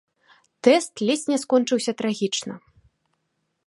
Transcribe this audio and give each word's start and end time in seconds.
Тэст 0.67 0.93
ледзь 1.09 1.27
не 1.33 1.37
скончыўся 1.45 1.91
трагічна. 2.03 2.53